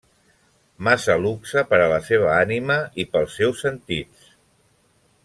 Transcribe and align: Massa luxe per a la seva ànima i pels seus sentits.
Massa 0.87 1.17
luxe 1.25 1.63
per 1.73 1.79
a 1.83 1.89
la 1.93 1.99
seva 2.09 2.31
ànima 2.39 2.79
i 3.05 3.09
pels 3.13 3.37
seus 3.41 3.63
sentits. 3.67 4.33